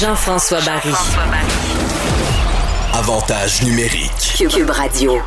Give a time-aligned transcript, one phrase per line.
[0.00, 0.94] Jean-François Barry.
[2.94, 4.48] Avantage numérique.
[4.48, 5.18] Cube Radio.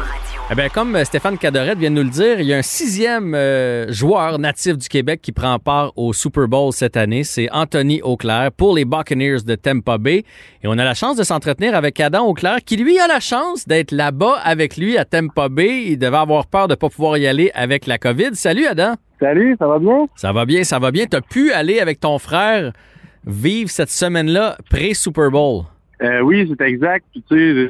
[0.49, 3.35] Eh bien, comme Stéphane Cadorette vient de nous le dire, il y a un sixième
[3.35, 7.23] euh, joueur natif du Québec qui prend part au Super Bowl cette année.
[7.23, 10.23] C'est Anthony Auclair pour les Buccaneers de Tampa Bay.
[10.63, 13.67] Et on a la chance de s'entretenir avec Adam Auclair, qui lui a la chance
[13.67, 15.83] d'être là-bas avec lui à Tampa Bay.
[15.89, 18.33] Il devait avoir peur de ne pas pouvoir y aller avec la COVID.
[18.33, 18.95] Salut Adam.
[19.19, 20.07] Salut, ça va bien?
[20.15, 21.05] Ça va bien, ça va bien.
[21.05, 22.73] Tu as pu aller avec ton frère
[23.25, 25.63] vivre cette semaine-là pré-Super Bowl.
[26.01, 27.05] Euh, oui, c'est exact.
[27.11, 27.69] Puis, tu sais,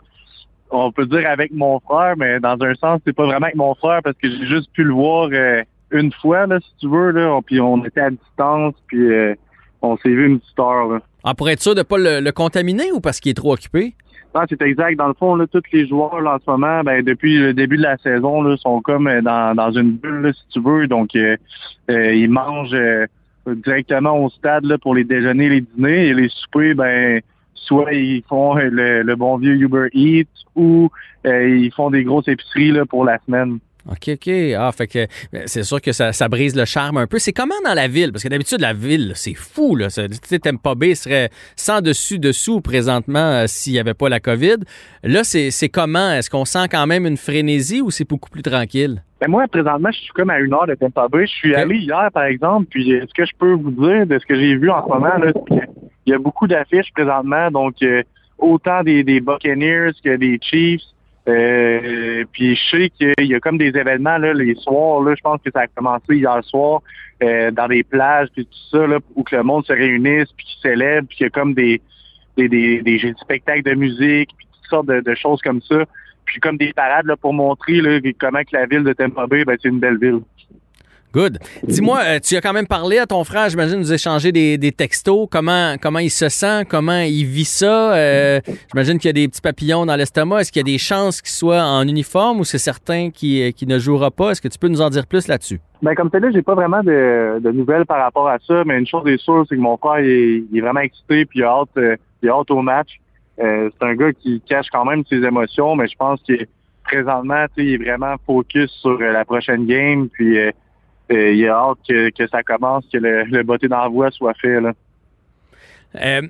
[0.72, 3.76] on peut dire avec mon frère, mais dans un sens, c'est pas vraiment avec mon
[3.76, 7.12] frère parce que j'ai juste pu le voir euh, une fois, là, si tu veux.
[7.12, 9.36] Là, puis on était à distance, puis euh,
[9.82, 10.88] on s'est vu une petite heure.
[10.88, 11.00] Là.
[11.24, 13.54] Ah, pour être sûr de ne pas le, le, contaminer ou parce qu'il est trop
[13.54, 13.94] occupé?
[14.36, 14.98] Non, c'est exact.
[14.98, 17.78] Dans le fond, là, tous les joueurs là, en ce moment, ben, depuis le début
[17.78, 20.88] de la saison, là, sont comme euh, dans, dans une bulle, là, si tu veux.
[20.88, 21.38] Donc, euh,
[21.92, 22.76] euh, ils mangent
[23.48, 27.22] directement au stade là, pour les déjeuners, les dîners et les soupers, ben
[27.54, 30.90] soit ils font le, bon vieux Uber Eats ou
[31.26, 33.60] euh, ils font des grosses épiceries là, pour la semaine.
[33.90, 34.30] OK, OK.
[34.58, 35.08] Ah, fait que
[35.46, 37.20] c'est sûr que ça, ça, brise le charme un peu.
[37.20, 38.14] C'est comment dans la ville?
[38.14, 39.90] Parce que d'habitude, la ville, c'est fou, là.
[39.90, 44.58] Tu sais, Tampa Bay serait sans dessus-dessous présentement euh, s'il n'y avait pas la COVID.
[45.04, 46.14] Là, c'est comment?
[46.14, 49.04] Est-ce qu'on sent quand même une frénésie ou c'est beaucoup plus tranquille?
[49.24, 51.26] Ben moi, présentement, je suis comme à une heure de Tampa Bay.
[51.26, 51.62] Je suis okay.
[51.62, 54.58] allé hier, par exemple, puis ce que je peux vous dire de ce que j'ai
[54.58, 55.32] vu en ce moment, là,
[56.06, 58.04] il y a beaucoup d'affiches présentement, donc euh,
[58.38, 60.82] autant des, des Buccaneers que des Chiefs.
[61.30, 65.22] Euh, puis je sais qu'il y a comme des événements là, les soirs, là, je
[65.22, 66.82] pense que ça a commencé hier soir,
[67.24, 70.46] euh, dans des plages, puis tout ça, là, où que le monde se réunisse, puis
[70.46, 71.82] qui célèbre, puis qu'il y a comme des,
[72.36, 75.84] des, des, des, spectacles de musique, puis toutes sortes de, de, choses comme ça.
[76.26, 79.44] Puis comme des parades là, pour montrer là, comment que la ville de Tampa Bay,
[79.46, 80.22] ben, c'est une belle ville.
[81.14, 81.38] Good.
[81.62, 84.72] Dis-moi, euh, tu as quand même parlé à ton frère, j'imagine, nous échanger des, des,
[84.72, 85.28] textos.
[85.30, 86.66] Comment, comment il se sent?
[86.68, 87.94] Comment il vit ça?
[87.94, 88.40] Euh,
[88.72, 90.42] j'imagine qu'il y a des petits papillons dans l'estomac.
[90.42, 93.78] Est-ce qu'il y a des chances qu'il soit en uniforme ou c'est certain qu'il ne
[93.78, 94.32] jouera pas?
[94.32, 95.60] Est-ce que tu peux nous en dire plus là-dessus?
[95.84, 98.80] Ben, comme tu là, j'ai pas vraiment de, de, nouvelles par rapport à ça, mais
[98.80, 101.42] une chose est sûre, c'est que mon frère il est, il est, vraiment excité puis
[101.42, 103.00] il a hâte, euh, il a hâte au match.
[103.40, 106.34] Euh, c'est un gars qui cache quand même ses émotions, mais je pense que
[106.84, 110.10] présentement, il est vraiment focus sur la prochaine game.
[110.10, 110.52] Puis euh,
[111.10, 114.62] il a hâte que, ça commence, que le, le botté d'envoi soit fait.
[114.62, 114.74] Là.
[115.96, 116.22] Euh,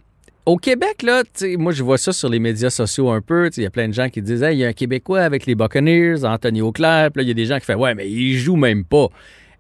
[0.46, 1.24] au Québec, là,
[1.58, 3.50] moi, je vois ça sur les médias sociaux un peu.
[3.56, 5.56] Il y a plein de gens qui disent il y a un Québécois avec les
[5.56, 7.12] Buccaneers, Anthony Auclair.
[7.12, 9.08] Puis il y a des gens qui font Ouais, mais il joue même pas.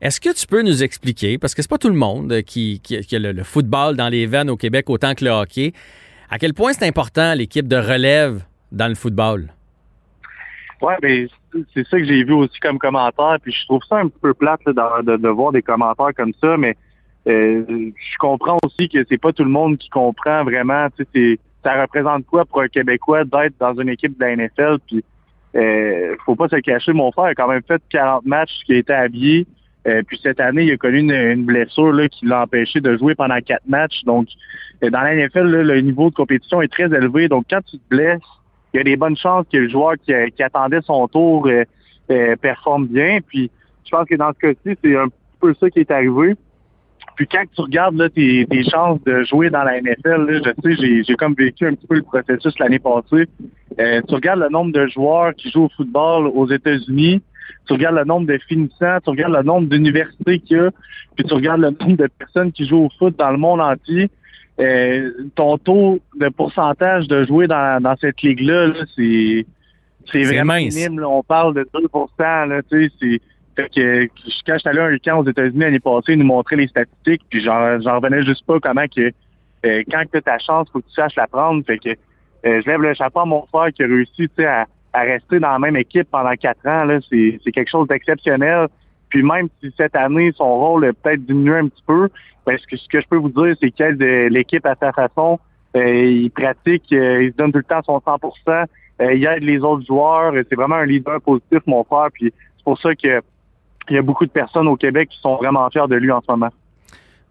[0.01, 3.19] Est-ce que tu peux nous expliquer, parce que c'est pas tout le monde qui a
[3.19, 5.71] le, le, football dans les veines au Québec autant que le hockey,
[6.33, 9.49] à quel point c'est important l'équipe de relève dans le football?
[10.81, 11.27] Ouais, mais
[11.75, 13.37] c'est ça que j'ai vu aussi comme commentaire.
[13.39, 16.75] Puis je trouve ça un peu plate de, voir des commentaires comme ça, mais
[17.27, 20.87] euh, je comprends aussi que c'est pas tout le monde qui comprend vraiment.
[21.63, 24.77] Ça représente quoi pour un Québécois d'être dans une équipe de la NFL.
[24.87, 25.05] Puis
[25.55, 28.77] euh, faut pas se cacher, mon frère a quand même fait 40 matchs qui a
[28.77, 29.45] été habillé.
[29.87, 32.97] Euh, puis cette année, il a connu une, une blessure là, qui l'a empêché de
[32.97, 34.03] jouer pendant quatre matchs.
[34.05, 34.27] Donc,
[34.81, 37.27] dans la NFL, là, le niveau de compétition est très élevé.
[37.27, 38.21] Donc, quand tu te blesses,
[38.73, 41.63] il y a des bonnes chances que le joueur qui, qui attendait son tour euh,
[42.11, 43.19] euh, performe bien.
[43.25, 43.51] Puis
[43.85, 45.07] je pense que dans ce cas-ci, c'est un
[45.39, 46.35] peu ça qui est arrivé.
[47.15, 50.75] Puis quand tu regardes là, tes, tes chances de jouer dans la NFL, là, je
[50.75, 53.27] sais, j'ai comme vécu un petit peu le processus l'année passée.
[53.79, 57.21] Euh, tu regardes le nombre de joueurs qui jouent au football aux États-Unis,
[57.65, 60.71] tu regardes le nombre de finissants, tu regardes le nombre d'universités qu'il y a,
[61.15, 64.09] puis tu regardes le nombre de personnes qui jouent au foot dans le monde entier.
[64.59, 69.45] Euh, ton taux de pourcentage de jouer dans, dans cette ligue-là, -là, c'est
[70.11, 70.75] c'est vraiment mince.
[70.75, 70.99] minime.
[70.99, 71.09] Là.
[71.09, 71.79] On parle de 2
[72.19, 73.21] là, tu sais,
[73.55, 74.05] Fait que
[74.45, 77.21] quand j'étais allé à un camp aux États-Unis l'année passée, ils nous montraient les statistiques,
[77.29, 79.11] puis j'en revenais juste pas comment que
[79.65, 81.63] euh, quand tu as ta chance, faut que tu saches la prendre.
[81.65, 84.45] Fait que euh, je lève le chapeau à mon frère qui a réussi tu sais,
[84.45, 86.85] à, à rester dans la même équipe pendant quatre ans.
[86.85, 88.67] Là, c'est, c'est quelque chose d'exceptionnel.
[89.09, 92.09] Puis même si cette année, son rôle a peut-être diminué un petit peu,
[92.45, 94.75] ben, ce, que, ce que je peux vous dire, c'est qu'il aide euh, l'équipe à
[94.75, 95.39] sa façon.
[95.75, 98.65] Euh, il pratique, euh, il se donne tout le temps son 100%
[99.01, 100.33] euh, Il aide les autres joueurs.
[100.49, 102.09] C'est vraiment un leader positif, mon frère.
[102.13, 103.21] Puis c'est pour ça que
[103.89, 106.21] il y a beaucoup de personnes au Québec qui sont vraiment fiers de lui en
[106.21, 106.49] ce moment.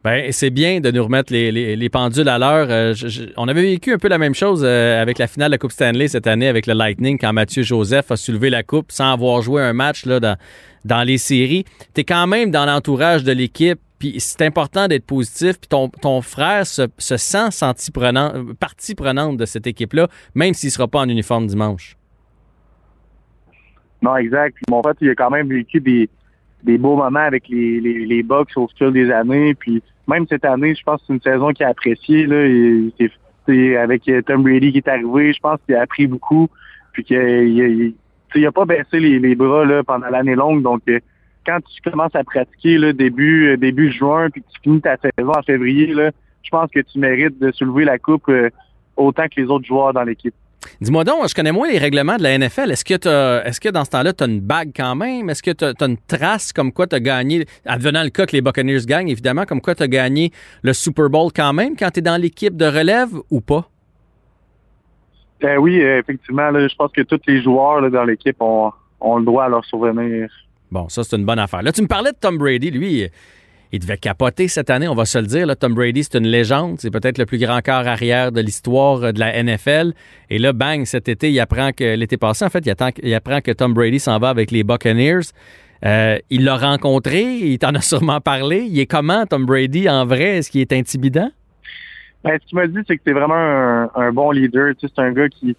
[0.04, 2.66] Ben, c'est bien de nous remettre les, les, les pendules à l'heure.
[2.70, 2.93] Euh,
[3.37, 5.70] on avait vécu un peu la même chose euh, avec la finale de la Coupe
[5.70, 9.43] Stanley cette année avec le Lightning quand Mathieu Joseph a soulevé la coupe sans avoir
[9.43, 10.37] joué un match là, dans,
[10.84, 11.64] dans les séries.
[11.94, 15.60] Tu es quand même dans l'entourage de l'équipe, puis c'est important d'être positif.
[15.60, 20.52] Puis ton, ton frère se, se sent senti prenant, partie prenante de cette équipe-là, même
[20.52, 21.96] s'il ne sera pas en uniforme dimanche.
[24.02, 24.56] Non, exact.
[24.69, 26.10] Mon frère, il a quand même vécu des,
[26.62, 29.55] des beaux moments avec les, les, les Bucks au fil des années.
[29.55, 32.26] Puis même cette année, je pense que c'est une saison qu'il a appréciée.
[32.26, 32.47] Là.
[32.47, 32.93] Il-
[33.76, 36.49] avec euh, Tom Brady qui est arrivé, je pense qu'il a appris beaucoup.
[36.93, 37.94] Puis qu'il il, il, tu
[38.35, 40.62] sais, il a pas baissé les, bras là, pendant l'année longue.
[40.62, 41.00] Donc euh,
[41.44, 44.97] quand tu commences à pratiquer là, début, euh, début juin, puis que tu finis ta
[44.97, 46.12] saison en février, là,
[46.44, 48.31] je pense que tu mérites de soulever la coupe
[48.97, 50.35] autant que les autres joueurs dans l'équipe.
[50.81, 52.70] Dis-moi donc, je connais moins les règlements de la NFL.
[52.70, 52.94] Est-ce que,
[53.47, 55.31] est-ce que dans ce temps-là, tu as une bague quand même?
[55.31, 58.32] Est-ce que tu as, une trace comme quoi tu as gagné, advenant le cas que
[58.32, 60.32] les Buccaneers gagnent, évidemment, comme quoi tu as gagné
[60.62, 63.69] le Super Bowl quand même quand tu es dans l'équipe de relève ou pas?
[65.44, 69.19] Euh, oui, effectivement, là, je pense que tous les joueurs là, dans l'équipe ont, ont
[69.19, 70.31] le droit à leur souvenir.
[70.70, 71.62] Bon, ça, c'est une bonne affaire.
[71.62, 72.70] Là, tu me parlais de Tom Brady.
[72.70, 73.08] Lui,
[73.72, 75.46] il devait capoter cette année, on va se le dire.
[75.46, 76.76] Là, Tom Brady, c'est une légende.
[76.78, 79.94] C'est peut-être le plus grand quart arrière de l'histoire euh, de la NFL.
[80.28, 83.50] Et là, bang, cet été, il apprend que l'été passé, en fait, il, apprend que
[83.50, 85.32] Tom Brady s'en va avec les Buccaneers.
[85.86, 88.66] Euh, il l'a rencontré, il t'en a sûrement parlé.
[88.69, 90.36] Il est comment, Tom Brady, en vrai?
[90.36, 91.30] Est-ce qu'il est intimidant?
[92.22, 94.74] Ben, ce qu'il m'a dit, c'est que c'est vraiment un, bon leader.
[94.80, 95.56] C'est un gars qui,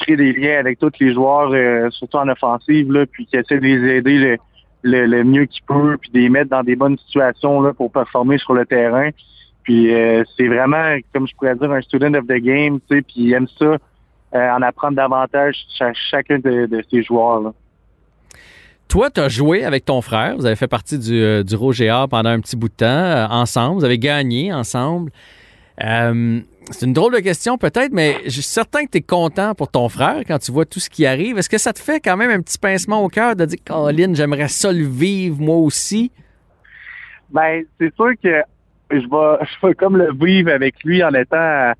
[0.00, 3.58] crée des liens avec tous les joueurs, euh, surtout en offensive, là, puis qui essaie
[3.58, 4.36] de les aider le,
[4.82, 8.38] le, mieux qu'il peut, puis de les mettre dans des bonnes situations là, pour performer
[8.38, 9.10] sur le terrain.
[9.64, 13.02] Puis euh, c'est vraiment, comme je pourrais dire, un student of the game, tu sais,
[13.02, 13.76] puis il aime ça,
[14.34, 17.40] euh, en apprendre davantage cha- chacun de, de ses joueurs.
[17.40, 17.52] Là.
[18.88, 20.36] Toi, tu as joué avec ton frère.
[20.36, 23.80] Vous avez fait partie du, euh, du Roger pendant un petit bout de temps ensemble.
[23.80, 25.10] Vous avez gagné ensemble.
[26.70, 29.70] C'est une drôle de question peut-être, mais je suis certain que tu es content pour
[29.70, 31.38] ton frère quand tu vois tout ce qui arrive.
[31.38, 34.12] Est-ce que ça te fait quand même un petit pincement au cœur de dire, Colin,
[34.14, 36.12] j'aimerais ça le vivre moi aussi?
[37.30, 38.42] Ben, c'est sûr que
[38.90, 41.74] je vais, je vais comme le vivre avec lui en étant à,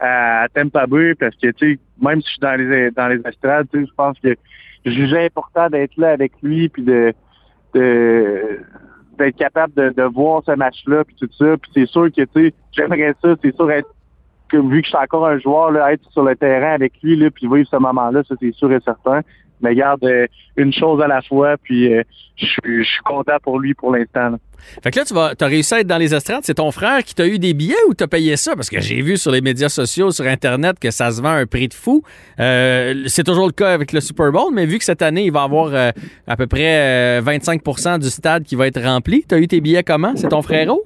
[0.00, 3.20] à Tampa Bay parce que, tu sais, même si je suis dans les, dans les
[3.26, 4.34] estrades, tu sais, je pense que
[4.86, 7.12] je jugeais important d'être là avec lui puis de,
[7.74, 8.60] de
[9.18, 11.56] d'être capable de, de voir ce match-là puis tout ça.
[11.56, 13.93] Puis c'est sûr que, tu sais, j'aimerais ça, c'est sûr être
[14.56, 17.30] vu que je suis encore un joueur, là, être sur le terrain avec lui, là,
[17.30, 19.20] puis vivre ce moment-là, ça c'est sûr et certain.
[19.60, 22.02] Mais garde euh, une chose à la fois, puis euh,
[22.36, 24.36] je suis content pour lui pour l'instant.
[24.82, 26.42] Fait que là, tu vas, as réussi à être dans les estrades.
[26.42, 28.56] C'est ton frère qui t'a eu des billets ou t'as payé ça?
[28.56, 31.36] Parce que j'ai vu sur les médias sociaux, sur Internet, que ça se vend à
[31.36, 32.02] un prix de fou.
[32.40, 35.32] Euh, c'est toujours le cas avec le Super Bowl, mais vu que cette année, il
[35.32, 35.92] va y avoir
[36.26, 39.84] à peu près euh, 25% du stade qui va être rempli, t'as eu tes billets
[39.84, 40.14] comment?
[40.16, 40.82] C'est ton frérot?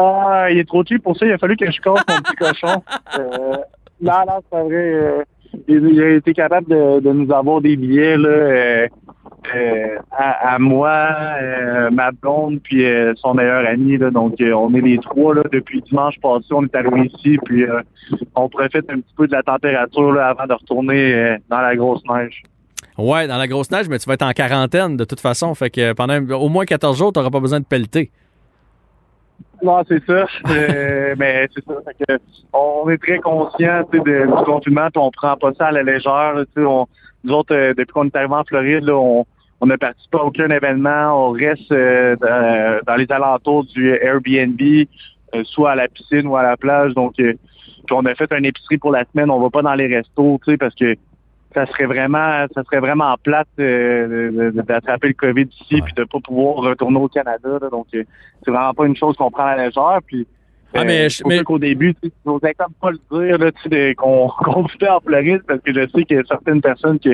[0.00, 1.26] Ah, il est trop cheap pour ça.
[1.26, 2.82] Il a fallu que je casse mon petit cochon.
[3.18, 3.56] Euh,
[4.00, 4.74] là, là, c'est vrai.
[4.74, 5.22] euh,
[5.66, 8.88] il, a été capable de, de nous avoir des billets là, euh,
[9.56, 11.08] euh, à, à moi,
[11.40, 12.84] euh, ma blonde, puis
[13.16, 13.96] son meilleur ami.
[13.96, 16.46] Là, donc, on est les trois là, depuis dimanche passé.
[16.50, 17.64] On est arrivés ici, puis
[18.34, 22.02] on profite un petit peu de la température là, avant de retourner dans la grosse
[22.08, 22.42] neige.
[22.98, 25.54] Ouais, dans la grosse neige, mais tu vas être en quarantaine de toute façon.
[25.54, 28.10] Fait que pendant au moins 14 jours, t'auras pas besoin de pelleter.
[29.62, 30.26] Non, c'est ça.
[30.50, 31.74] Euh, mais c'est ça.
[31.84, 32.18] Fait que
[32.52, 36.34] on est très conscient du confinement, puis on prend pas ça à la légère.
[36.34, 36.86] là, on,
[37.24, 39.26] nous autres, euh, depuis qu'on est arrivé en Floride, là, on
[39.60, 41.28] on ne participe pas à aucun événement.
[41.28, 44.60] On reste euh, dans, dans les alentours du Airbnb,
[45.34, 46.94] euh, soit à la piscine ou à la plage.
[46.94, 47.34] Donc, euh,
[47.90, 49.30] on a fait une épicerie pour la semaine.
[49.30, 50.94] On va pas dans les restos, parce que
[51.54, 56.18] ça serait vraiment, ça serait vraiment plate euh, d'attraper le COVID ici puis de pas
[56.20, 57.58] pouvoir retourner au Canada.
[57.60, 57.68] là.
[57.70, 58.04] donc, euh,
[58.44, 59.98] c'est vraiment pas une chose qu'on prend à la légère.
[60.06, 60.26] Puis,
[60.74, 62.90] Ah, mais euh, je- c'est pour mais- qu'au début, tu sais, je n'osais comme pas
[62.90, 62.98] le
[63.38, 66.98] dire qu'on qu'on vivait en Floride parce que je sais qu'il y a certaines personnes
[66.98, 67.10] que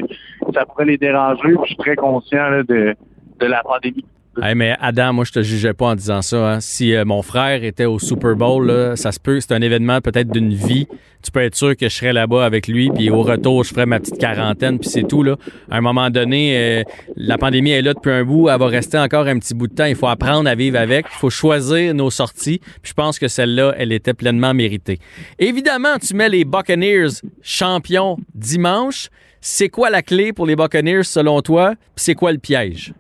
[0.53, 1.43] ça pourrait les déranger.
[1.55, 2.95] puis je suis très conscient là, de,
[3.41, 4.05] de la pandémie.
[4.43, 6.55] Hey, mais Adam, moi, je te jugeais pas en disant ça.
[6.55, 6.61] hein.
[6.61, 10.01] Si euh, mon frère était au Super Bowl, là, ça se peut, c'est un événement
[10.01, 10.89] peut-être d'une vie.
[11.23, 13.87] Tu peux être sûr que je serais là-bas avec lui, puis au retour, je ferais
[13.87, 15.23] ma petite quarantaine, puis c'est tout.
[15.23, 15.37] Là.
[15.71, 16.83] À un moment donné, euh,
[17.17, 19.75] la pandémie est là depuis un bout, elle va rester encore un petit bout de
[19.75, 19.85] temps.
[19.87, 22.59] Il faut apprendre à vivre avec, il faut choisir nos sorties.
[22.83, 24.99] Puis je pense que celle-là, elle était pleinement méritée.
[25.39, 29.09] Évidemment, tu mets les Buccaneers champions dimanche.
[29.41, 31.75] C'est quoi la clé pour les Buccaneers selon toi?
[31.95, 32.93] Puis c'est quoi le piège?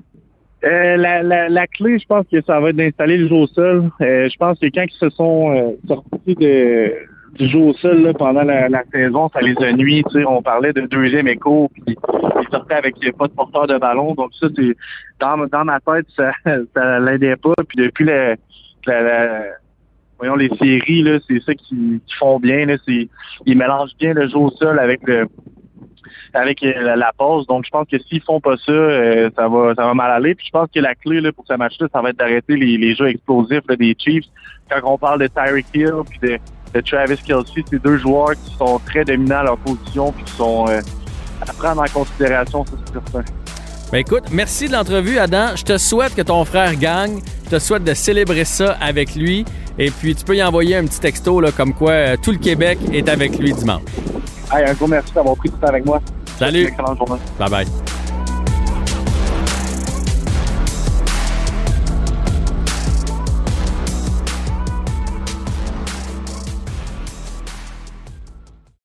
[0.64, 3.46] Euh, la, la, la clé, je pense que ça va être d'installer le jeu au
[3.46, 3.90] sol.
[4.00, 6.92] Euh, je pense que quand ils se sont euh, sortis de,
[7.34, 10.02] du jeu au sol là, pendant la, la saison, ça les a nuit.
[10.10, 13.76] Tu sais, on parlait de deuxième écho, puis ils sortaient avec pas de porteur de
[13.76, 14.14] ballon.
[14.14, 14.74] Donc ça, c'est
[15.20, 16.32] dans, dans ma tête, ça,
[16.74, 17.54] ça l'aidait pas.
[17.68, 18.36] Puis depuis la-
[20.18, 22.64] voyons les séries, là, c'est ça qui, qui font bien.
[22.66, 23.08] Là, c'est,
[23.46, 25.26] ils mélangent bien le jeu au sol avec le
[26.34, 27.46] avec euh, la, pause.
[27.46, 30.34] Donc, je pense que s'ils font pas ça, euh, ça va mal aller.
[30.34, 32.94] Puis je pense que la clé là, pour ce match-là, ça va être d'arrêter les,
[32.94, 34.24] jeux explosifs des Chiefs.
[34.70, 38.80] Quand on parle de Tyreek Hill puis de, Travis Kelsey, c'est deux joueurs qui sont
[38.84, 40.80] très dominants à leur position puis qui sont euh,
[41.40, 43.30] à prendre en considération, c'est certain.
[43.92, 45.54] Ben écoute, merci de l'entrevue, Adam.
[45.54, 47.20] Je te souhaite que ton frère gagne.
[47.44, 49.44] Je te souhaite de célébrer ça avec lui.
[49.78, 52.78] Et puis, tu peux y envoyer un petit texto là, comme quoi tout le Québec
[52.92, 53.82] est avec lui dimanche.
[54.54, 56.00] Hey, un gros merci d'avoir pris tout le temps avec moi.
[56.38, 56.66] Salut.
[56.66, 57.20] Excellente journée.
[57.38, 57.83] Bye bye.